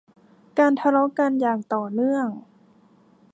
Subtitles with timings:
[0.59, 2.27] การทะเลาะกันอย่างต่อเนื่อง